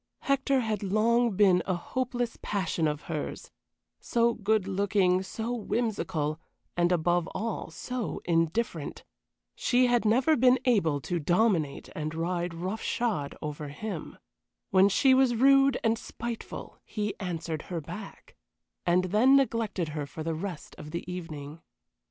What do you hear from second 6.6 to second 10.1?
and, above all, so indifferent! She had